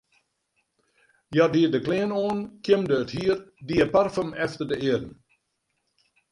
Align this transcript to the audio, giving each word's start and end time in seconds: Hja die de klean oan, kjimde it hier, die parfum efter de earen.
Hja 1.35 1.45
die 1.55 1.67
de 1.75 1.81
klean 1.89 2.15
oan, 2.23 2.41
kjimde 2.65 2.99
it 3.05 3.15
hier, 3.19 3.37
die 3.69 3.89
parfum 3.95 4.35
efter 4.49 4.73
de 4.75 4.83
earen. 4.91 5.17